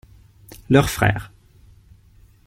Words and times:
Leur 0.67 0.89
frère. 0.89 1.31